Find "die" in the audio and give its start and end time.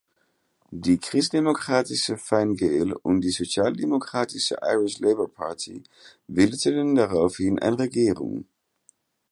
0.71-0.97, 3.21-3.29